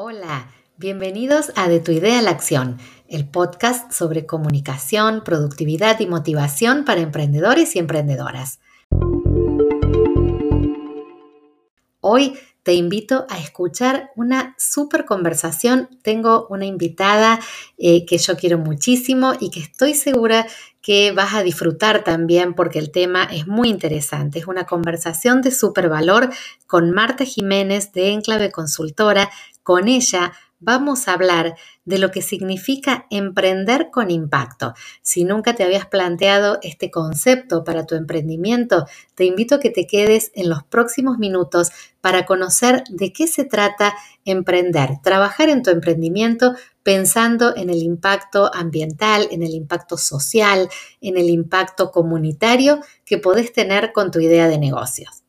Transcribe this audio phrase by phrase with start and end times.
[0.00, 6.06] Hola, bienvenidos a De tu idea a la acción, el podcast sobre comunicación, productividad y
[6.06, 8.60] motivación para emprendedores y emprendedoras.
[12.00, 15.88] Hoy te invito a escuchar una súper conversación.
[16.02, 17.40] Tengo una invitada
[17.76, 20.46] eh, que yo quiero muchísimo y que estoy segura
[20.88, 24.38] que vas a disfrutar también porque el tema es muy interesante.
[24.38, 26.30] Es una conversación de súper valor
[26.66, 29.28] con Marta Jiménez de Enclave Consultora.
[29.62, 34.74] Con ella vamos a hablar de lo que significa emprender con impacto.
[35.02, 39.86] Si nunca te habías planteado este concepto para tu emprendimiento, te invito a que te
[39.86, 41.70] quedes en los próximos minutos
[42.00, 48.50] para conocer de qué se trata emprender, trabajar en tu emprendimiento pensando en el impacto
[48.54, 50.68] ambiental, en el impacto social,
[51.00, 55.27] en el impacto comunitario que podés tener con tu idea de negocios.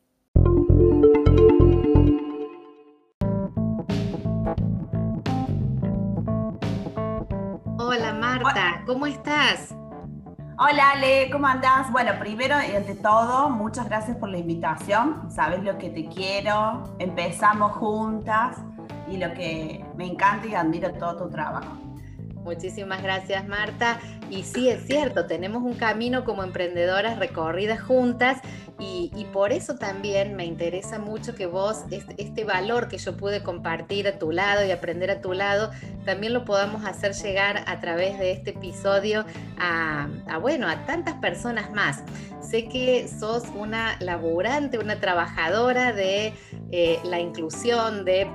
[8.86, 9.74] ¿Cómo estás?
[10.58, 11.90] Hola Ale, ¿cómo andás?
[11.92, 15.30] Bueno, primero y ante todo, muchas gracias por la invitación.
[15.30, 18.58] Sabes lo que te quiero, empezamos juntas
[19.08, 21.89] y lo que me encanta y admiro todo tu trabajo.
[22.42, 24.00] Muchísimas gracias Marta.
[24.30, 28.38] Y sí, es cierto, tenemos un camino como emprendedoras recorridas juntas
[28.82, 34.08] y, por eso también me interesa mucho que vos, este, valor que yo pude compartir
[34.08, 35.70] a tu lado y aprender a tu lado,
[36.06, 39.26] también lo podamos hacer llegar a través de este episodio
[39.58, 40.08] a,
[40.40, 42.02] bueno, a tantas personas más.
[42.40, 46.32] Sé que sos una laborante, una trabajadora de
[46.72, 48.26] eh, la inclusión, de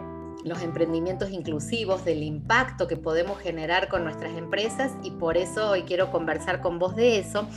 [0.45, 5.81] los emprendimientos inclusivos, del impacto que podemos generar con nuestras empresas y por eso hoy
[5.81, 7.47] quiero conversar con vos de eso.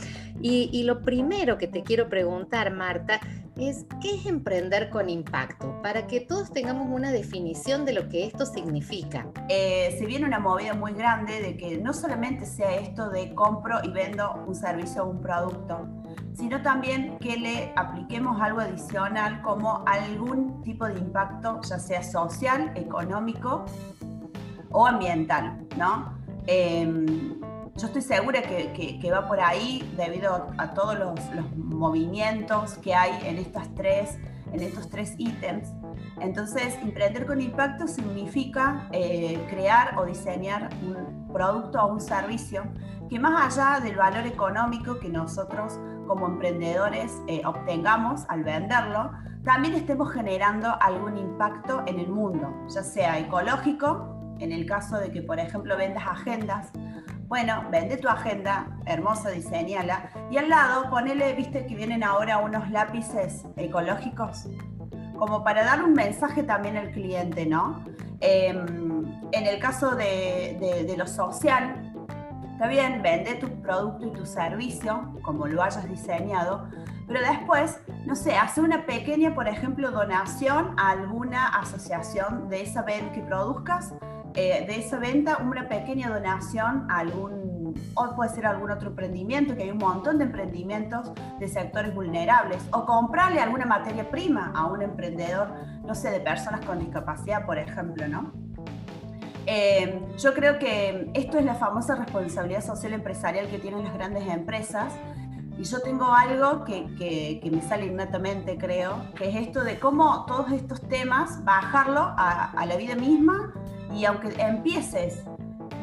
[0.41, 3.19] Y, lo primero que te quiero preguntar, Marta,
[3.57, 5.81] es ¿qué es emprender con impacto?
[5.83, 9.27] Para que todos tengamos una definición de lo que esto significa.
[9.49, 13.79] Eh, se viene una movida muy grande de que no solamente sea esto de compro
[13.83, 15.87] y vendo un servicio o un producto,
[16.33, 22.71] sino también que le apliquemos algo adicional como algún tipo de impacto, ya sea social,
[22.75, 23.65] económico
[24.71, 26.17] o ambiental, ¿no?
[26.47, 27.39] Em,
[27.75, 31.19] yo estoy segura que, va por ahí debido a, todos los,
[31.55, 34.17] movimientos que hay en, estas tres,
[34.51, 35.69] en estos tres ítems.
[36.19, 42.63] Entonces, emprender con impacto significa eh, crear o diseñar un producto o un servicio
[43.09, 49.11] que más allá del valor económico que nosotros como emprendedores eh, obtengamos al venderlo,
[49.43, 55.11] también estemos generando algún impacto en el mundo, ya sea ecológico, en el caso de
[55.11, 56.71] que, por ejemplo, vendas agendas.
[57.27, 62.71] Bueno, vende tu agenda, hermosa, diseñala, y al lado ponele, viste que vienen ahora unos
[62.71, 64.47] lápices ecológicos,
[65.15, 67.85] como para dar un mensaje también al cliente, ¿no?
[68.19, 71.88] Em, en el caso de, de lo social,
[72.59, 76.67] Está bien, vende tu producto y tu servicio como lo hayas diseñado,
[77.07, 82.81] pero después, no sé, hace una pequeña, por ejemplo, donación a alguna asociación de esa
[82.81, 83.93] venta que produzcas,
[84.35, 89.55] eh, de esa venta, una pequeña donación a algún, o puede ser algún otro emprendimiento,
[89.55, 94.65] que hay un montón de emprendimientos de sectores vulnerables, o comprarle alguna materia prima a
[94.65, 95.47] un emprendedor,
[95.85, 98.48] no sé, de personas con discapacidad, por ejemplo, ¿no?
[99.45, 104.27] Eh, yo creo que esto es la famosa responsabilidad social empresarial que tienen las grandes
[104.27, 104.93] empresas.
[105.57, 110.25] Y yo tengo algo que, que, me sale innatamente, creo, que es esto de cómo
[110.25, 113.53] todos estos temas, bajarlo a, a la vida misma
[113.93, 115.25] y aunque empieces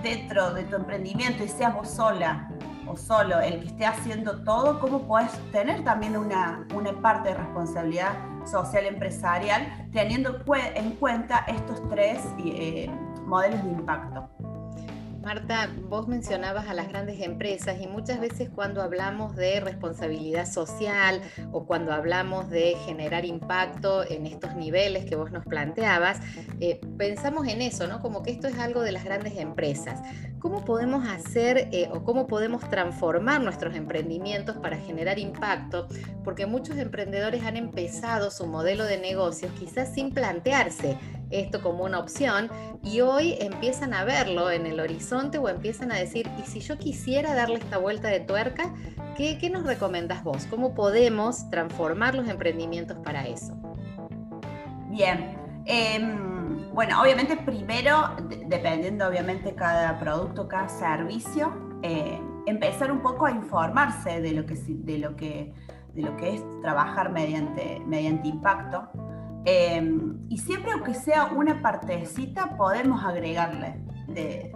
[0.03, 2.49] dentro de tu emprendimiento y seas vos sola
[2.87, 7.35] o solo el que esté haciendo todo, cómo puedes tener también una, una parte de
[7.35, 8.15] responsabilidad
[8.47, 10.43] social empresarial teniendo
[10.75, 12.89] en cuenta estos tres eh,
[13.27, 14.29] modelos de impacto.
[15.27, 21.21] Marta, vos mencionabas a las grandes empresas y muchas veces cuando hablamos de responsabilidad social
[21.51, 26.21] o cuando hablamos de generar impacto en estos niveles que vos nos planteabas,
[26.61, 28.01] eh, pensamos en eso, ¿no?
[28.01, 30.01] Como que esto es algo de las grandes empresas.
[30.39, 35.89] ¿Cómo podemos hacer eh, o cómo podemos transformar nuestros emprendimientos para generar impacto?
[36.23, 40.97] Porque muchos emprendedores han empezado su modelo de negocios quizás sin plantearse
[41.31, 42.51] esto como una opción
[42.83, 46.79] y hoy empiezan a verlo en el horizonte o empiezan a decir, ¿y si yo
[46.79, 48.75] quisiera darle esta vuelta de tuerca?
[49.17, 50.47] ¿Qué, qué nos recomendas vos?
[50.47, 53.55] ¿Cómo podemos transformar los emprendimientos para eso?
[54.89, 55.37] Bien.
[55.65, 58.11] Em, bueno, obviamente primero,
[58.47, 61.53] dependiendo obviamente cada producto, cada servicio,
[61.83, 65.53] eh, empezar un poco a informarse de lo que, de lo que,
[65.95, 68.89] de lo que es trabajar mediante, mediante impacto
[69.49, 73.77] Em, y siempre aunque sea una partecita, podemos agregarle
[74.09, 74.53] de,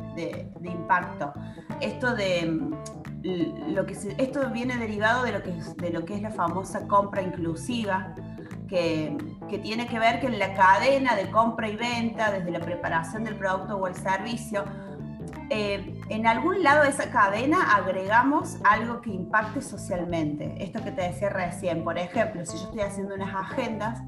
[0.65, 1.33] impacto.
[1.81, 2.61] Esto de
[3.69, 6.89] lo que esto viene derivado de lo que es, de lo que es la famosa
[6.89, 8.15] compra inclusiva,
[8.69, 9.17] que,
[9.49, 13.23] que, tiene que ver que en la cadena de compra y venta, desde la preparación
[13.23, 14.65] del producto o el servicio,
[15.51, 20.55] eh, en algún lado de esa cadena agregamos algo que impacte socialmente.
[20.59, 24.01] Esto que te decía recién, por ejemplo, si yo estoy haciendo unas agendas,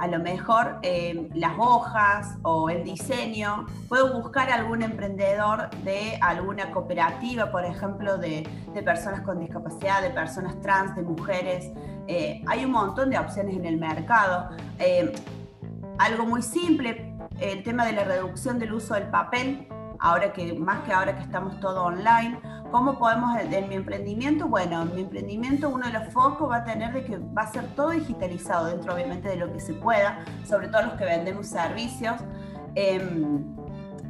[0.00, 6.70] a lo mejor eh, las hojas o el diseño, puedo buscar algún emprendedor de alguna
[6.70, 8.48] cooperativa, por ejemplo, de,
[8.84, 11.70] personas con discapacidad, de personas trans, de mujeres.
[12.06, 14.48] Eh, hay un montón de opciones en el mercado.
[15.98, 19.68] algo muy simple, el tema de la reducción del uso del papel
[20.00, 22.40] ahora que más que ahora que estamos todo online.
[22.70, 24.46] ¿Cómo podemos en mi emprendimiento?
[24.46, 27.52] Bueno, en mi emprendimiento uno de los focos va a tener de que va a
[27.52, 31.48] ser todo digitalizado dentro obviamente de lo que se pueda, sobre todo los que vendemos
[31.48, 32.16] servicios.
[32.74, 33.44] Em,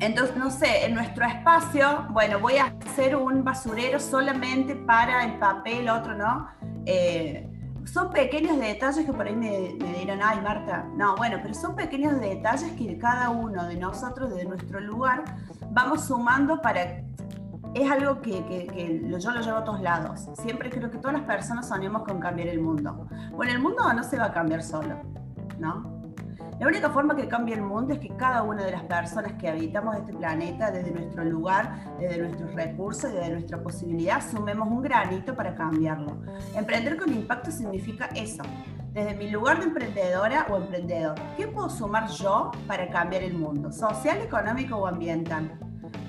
[0.00, 5.38] entonces, no sé, en nuestro espacio, bueno, voy a hacer un basurero solamente para el
[5.38, 6.48] papel, otro no.
[6.87, 7.50] Eh,
[7.92, 11.75] son pequeños detalles que por ahí me, me, dirán, ay Marta, no, bueno, pero son
[11.75, 15.25] pequeños detalles que cada uno de nosotros, de nuestro lugar,
[15.70, 17.02] vamos sumando para...
[17.72, 20.28] Es algo que, que, yo lo llevo a todos lados.
[20.42, 23.06] Siempre creo que todas las personas soñamos con cambiar el mundo.
[23.31, 24.96] Bueno, el mundo no se va a cambiar solo,
[25.60, 26.00] ¿no?
[26.61, 29.49] La única forma que cambie el mundo es que cada una de las personas que
[29.49, 34.83] habitamos este planeta, desde nuestro lugar, desde nuestros recursos y desde nuestra posibilidad, sumemos un
[34.83, 36.21] granito para cambiarlo.
[36.55, 38.43] Emprender con impacto significa eso.
[38.93, 43.73] Desde mi lugar de emprendedora o emprendedor, ¿qué puedo sumar yo para cambiar el mundo?
[43.73, 45.59] ¿Social, económico o ambiental?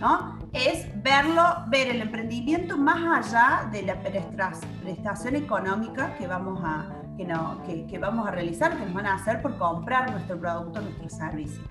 [0.02, 0.38] ¿No?
[0.52, 7.28] Es verlo, ver el emprendimiento más allá de la prestación económica que vamos a, que,
[7.28, 10.82] no, que, que vamos a realizar, que nos van a hacer por comprar nuestro producto,
[10.82, 11.62] nuestro servicio.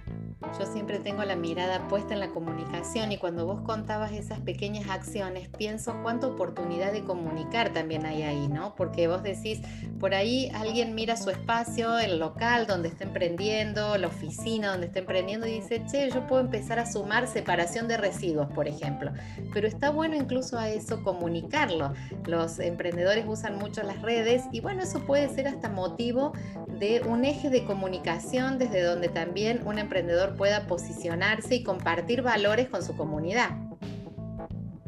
[0.59, 4.89] Yo siempre tengo la mirada puesta en la comunicación y cuando vos contabas esas pequeñas
[4.89, 8.75] acciones, pienso cuánta oportunidad de comunicar también hay ahí, ¿no?
[8.75, 9.61] Porque vos decís,
[9.99, 15.01] por ahí alguien mira su espacio, el local donde está emprendiendo, la oficina donde está
[15.01, 19.13] emprendiendo y dice, che, yo puedo empezar a sumar separación de residuos, por ejemplo.
[19.53, 21.93] Pero está bueno incluso a eso comunicarlo.
[22.27, 26.33] Los emprendedores usan mucho las redes y bueno, eso puede ser hasta motivo
[26.79, 32.69] de un eje de comunicación desde donde también un emprendedor pueda posicionarse y compartir valores
[32.69, 33.51] con su comunidad.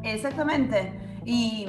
[0.02, 0.92] Exactamente.
[1.24, 1.68] Y,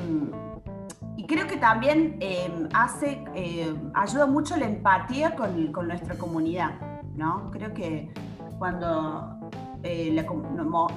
[1.28, 6.72] creo que también em, hace, em, ayuda mucho la empatía con, nuestra comunidad,
[7.16, 7.50] ¿no?
[7.50, 8.12] Creo que
[8.60, 9.50] cuando
[9.84, 10.14] eh,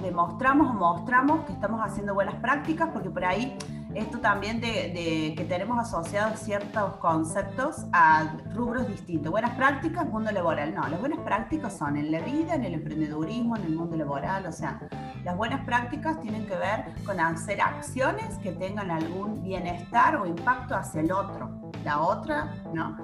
[0.02, 3.56] demostramos o mostramos que estamos haciendo buenas prácticas, porque por ahí
[3.96, 9.32] esto también de, que tenemos asociados ciertos conceptos a rubros distintos.
[9.32, 10.74] Buenas prácticas, mundo laboral.
[10.74, 14.46] No, las buenas prácticas son en la vida, en el emprendedurismo, en el mundo laboral.
[14.46, 14.80] O sea,
[15.24, 20.74] las buenas prácticas tienen que ver con hacer acciones que tengan algún bienestar o impacto
[20.76, 21.70] hacia el otro.
[21.84, 22.96] La otra, ¿no?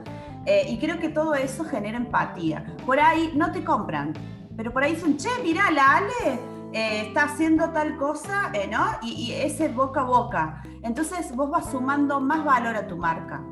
[0.44, 2.64] Eh, y creo que todo eso genera empatía.
[2.84, 4.12] Por ahí no te compran,
[4.56, 8.82] pero por ahí dicen, che, mira, la Ale eh, está haciendo tal cosa, eh, ¿no?
[9.02, 10.62] Y, ese boca a boca.
[10.82, 13.42] Entonces vos vas sumando más valor a tu marca.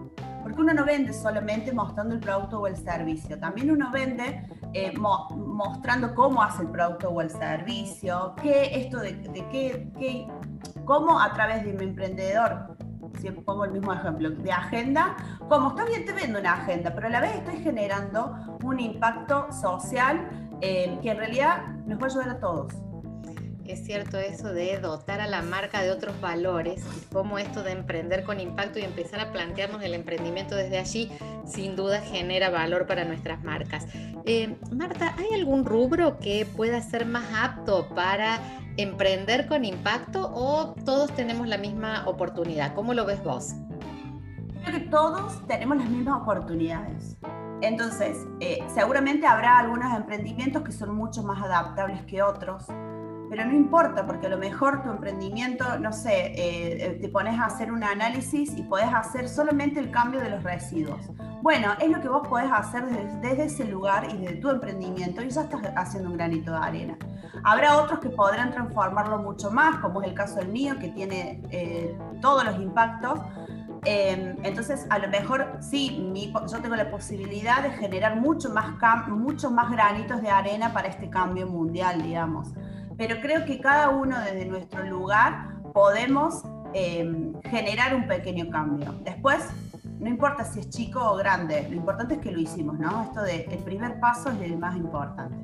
[0.42, 4.92] Porque uno no vende solamente mostrando el producto o el servicio, también uno vende eh,
[4.96, 10.26] mostrando cómo hace el producto o el servicio, qué esto de, de qué, qué,
[10.86, 12.74] cómo a través de mi emprendedor
[13.20, 15.14] si pongo el mismo ejemplo, de agenda,
[15.48, 19.52] como está bien te vendo una agenda, pero a la vez estoy generando un impacto
[19.52, 20.26] social
[20.60, 22.72] que en realidad nos va a ayudar a todos
[23.66, 27.72] es cierto eso de dotar a la marca de otros valores y cómo esto de
[27.72, 31.10] emprender con impacto y empezar a plantearnos el emprendimiento desde allí
[31.46, 33.86] sin duda genera valor para nuestras marcas.
[34.24, 38.38] Eh, Marta, ¿hay algún rubro que pueda ser más apto para
[38.76, 42.74] emprender con impacto o todos tenemos la misma oportunidad?
[42.74, 43.54] ¿Cómo lo ves vos?
[44.64, 47.16] Creo que todos tenemos las mismas oportunidades.
[47.62, 52.66] Entonces, eh, seguramente habrá algunos emprendimientos que son mucho más adaptables que otros
[53.30, 57.38] pero no importa, porque a lo mejor tu emprendimiento, no sé, eh, eh, te pones
[57.38, 61.08] a hacer un análisis y podés hacer solamente el cambio de los residuos.
[61.40, 65.30] Bueno, es lo que vos podés hacer desde, ese lugar y desde tu emprendimiento y
[65.30, 66.98] ya estás haciendo un granito de arena.
[67.44, 71.40] Habrá otros que podrán transformarlo mucho más, como es el caso del mío, que tiene
[71.50, 73.20] eh, todos los impactos.
[73.84, 76.12] entonces, a lo mejor sí,
[76.52, 78.74] yo tengo la posibilidad de generar mucho más,
[79.08, 82.52] mucho más granitos de arena para este cambio mundial, digamos
[83.00, 86.42] pero creo que cada uno desde nuestro lugar podemos
[86.74, 88.94] eh, generar un pequeño cambio.
[89.02, 89.38] Después,
[89.98, 93.04] no importa si es chico o grande, lo importante es que lo hicimos, ¿no?
[93.04, 95.34] Esto de el primer paso es el más importante.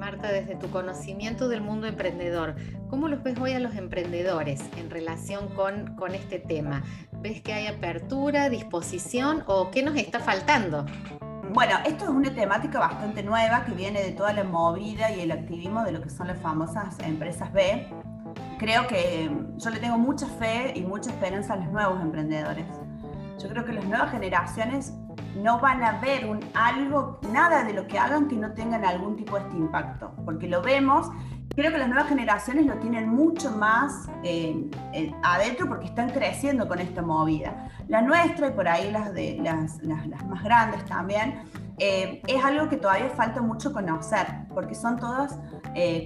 [0.00, 2.56] Marta, desde tu conocimiento del mundo emprendedor,
[2.88, 6.82] ¿cómo los ves hoy a los emprendedores en relación con, con este tema?
[7.20, 10.86] ¿Ves que hay apertura, disposición o qué nos está faltando?
[11.54, 15.30] Bueno, esto es una temática bastante nueva que viene de toda la movida y el
[15.30, 17.86] activismo de lo que son las famosas empresas B.
[18.58, 22.66] Creo que yo le tengo mucha fe y mucha esperanza a los nuevos emprendedores.
[23.40, 24.94] Yo creo que las nuevas generaciones
[25.36, 29.14] no van a ver un, algo, nada de lo que hagan que no tengan algún
[29.14, 31.08] tipo de este impacto, porque lo vemos.
[31.56, 36.66] Creo que las nuevas generaciones lo tienen mucho más eh, eh, adentro porque están creciendo
[36.66, 37.68] con esta movida.
[37.88, 41.42] La nuestra y por ahí las, de, las, las, más grandes también,
[41.78, 45.32] eh, es algo que todavía falta mucho conocer, porque son todos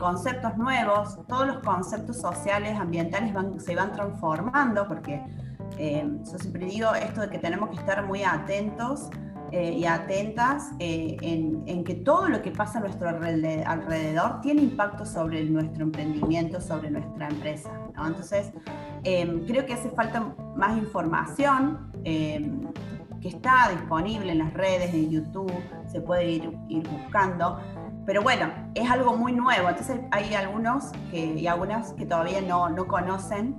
[0.00, 5.22] conceptos nuevos, todos los conceptos sociales, ambientales van, se van transformando, porque
[5.76, 9.10] eh, yo siempre digo esto de que tenemos que estar muy atentos
[9.52, 15.06] eh, y atentas eh, en, que todo lo que pasa a nuestro alrededor tiene impacto
[15.06, 17.70] sobre nuestro emprendimiento, sobre nuestra empresa.
[17.88, 18.52] Entonces,
[19.02, 25.52] creo que hace falta más información que está disponible en las redes, en YouTube,
[25.86, 27.58] se puede ir, ir buscando.
[28.06, 32.70] Pero bueno, es algo muy nuevo, entonces hay algunos que, y algunas que todavía no,
[32.70, 33.56] no conocen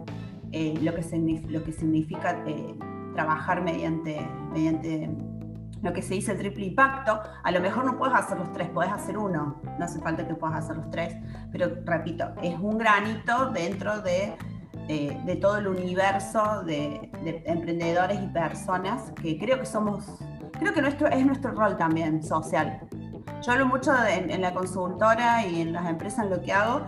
[0.51, 2.75] eh, lo, que lo que significa eh,
[3.13, 4.19] trabajar mediante
[5.81, 7.19] lo que se dice el triple impacto.
[7.43, 10.35] A lo mejor no puedes hacer los tres, puedes hacer uno, no hace falta que
[10.35, 11.15] puedas hacer los tres,
[11.51, 14.35] pero repito, es un granito dentro de,
[14.87, 17.09] de, todo el universo de,
[17.45, 20.05] emprendedores y personas que creo que somos,
[20.59, 22.81] creo que nuestro, es nuestro rol también social.
[23.41, 26.81] Yo hablo mucho en la consultora y en las empresas en lo que hago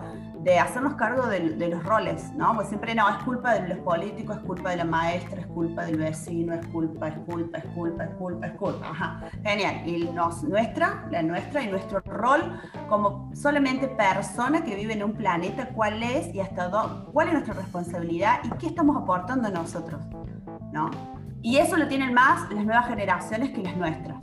[0.43, 2.55] de hacernos cargo de, los roles, ¿no?
[2.55, 5.85] Pues siempre no, es culpa de los políticos, es culpa de la maestra, es culpa
[5.85, 8.89] del vecino, es culpa, es culpa, es culpa, es culpa, es culpa.
[8.89, 9.29] Ajá.
[9.43, 9.87] Genial.
[9.87, 15.13] Y nos, nuestra, la nuestra y nuestro rol como solamente persona que vive en un
[15.13, 20.01] planeta, cuál es y hasta dónde, cuál es nuestra responsabilidad y qué estamos aportando nosotros,
[20.71, 20.89] ¿no?
[21.43, 24.17] Y eso lo tienen más las nuevas generaciones que las nuestras.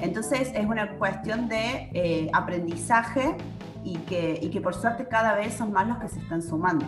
[0.00, 3.36] Entonces es una cuestión de eh, aprendizaje
[3.84, 6.86] y que, y que por suerte cada vez son más los que se están sumando.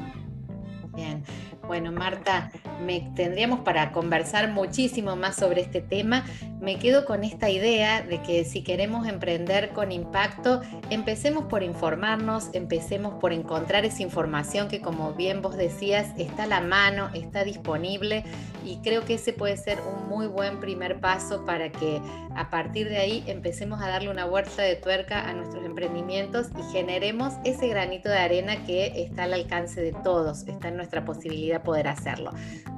[0.94, 1.22] Bien,
[1.70, 2.50] bueno Marta,
[2.84, 6.24] me tendríamos para conversar muchísimo más sobre este tema.
[6.60, 12.50] Me quedo con esta idea de que si queremos emprender con impacto, empecemos por informarnos,
[12.54, 17.44] empecemos por encontrar esa información que como bien vos decías, está a la mano, está
[17.44, 18.24] disponible
[18.64, 22.02] y creo que ese puede ser un muy buen primer paso para que
[22.34, 26.72] a partir de ahí empecemos a darle una vuelta de tuerca a nuestros emprendimientos y
[26.72, 31.59] generemos ese granito de arena que está al alcance de todos, está en nuestra posibilidad
[31.62, 32.32] poder hacerlo.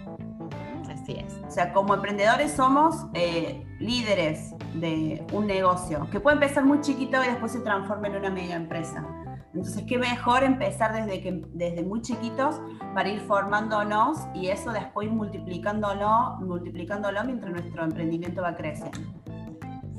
[0.92, 1.40] Así es.
[1.48, 7.22] O sea, como emprendedores somos eh, líderes de un negocio que puede empezar muy chiquito
[7.24, 9.06] y después se transforma en una mega empresa.
[9.54, 12.62] Entonces, qué mejor empezar desde, que, desde muy chiquitos
[12.94, 19.21] para ir formándonos y eso después multiplicándolo, multiplicándolo mientras nuestro emprendimiento va creciendo.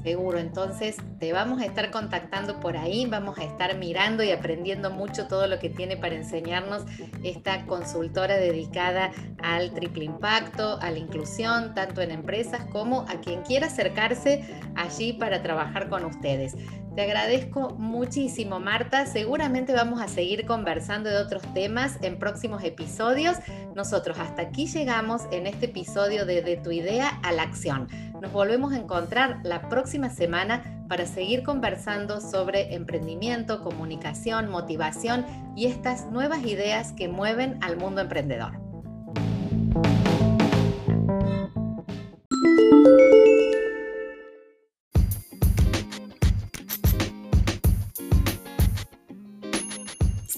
[0.02, 4.90] Seguro, entonces te vamos a estar contactando por ahí, vamos a estar mirando y aprendiendo
[4.90, 6.82] mucho todo lo que tiene para enseñarnos
[7.23, 13.42] esta consultora dedicada al triple impacto, a la inclusión, tanto en empresas como a quien
[13.42, 14.44] quiera acercarse
[14.75, 16.56] allí para trabajar con ustedes.
[16.95, 19.07] Te agradezco muchísimo, Marta.
[19.07, 23.39] Seguramente vamos a seguir conversando de otros temas en próximos episodios.
[23.75, 27.89] Nosotros hasta aquí llegamos en este episodio de De tu idea a la acción.
[28.21, 35.25] Nos volvemos a encontrar la próxima semana para seguir conversando sobre emprendimiento, comunicación, motivación
[35.57, 38.62] y estas nuevas ideas que mueven al mundo emprendedor.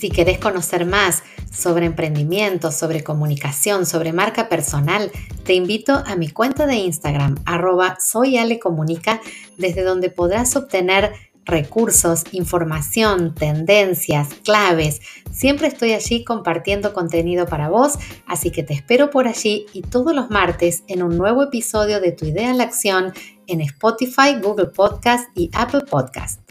[0.04, 5.10] Si querés conocer más sobre emprendimiento, sobre comunicación, sobre marca personal,
[5.44, 9.22] te invito a mi cuenta de Instagram, arroba soyalecomunica,
[9.56, 11.14] desde donde podrás obtener
[11.46, 15.00] recursos, información, tendencias, claves.
[15.32, 17.94] Siempre estoy allí compartiendo contenido para vos,
[18.26, 22.12] así que te espero por allí y todos los martes en un nuevo episodio de
[22.12, 23.14] Tu idea en la acción
[23.46, 26.43] en Spotify, Google Podcast y Apple Podcast.